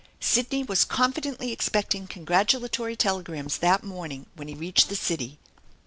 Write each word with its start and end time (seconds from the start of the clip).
Sidney 0.19 0.63
was 0.63 0.83
confidently 0.83 1.51
expecting 1.51 2.07
congratulatory 2.07 2.95
telegrams 2.95 3.59
that 3.59 3.83
morning 3.83 4.25
when 4.33 4.47
he 4.47 4.55
reached 4.55 4.89
the 4.89 4.95
city. 4.95 5.37